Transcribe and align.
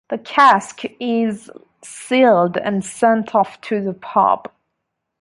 The 0.09 0.17
cask 0.17 0.81
is 0.99 1.51
sealed 1.83 2.57
and 2.57 2.83
sent 2.83 3.35
off 3.35 3.61
to 3.61 3.83
the 3.83 3.93
pub. 3.93 4.51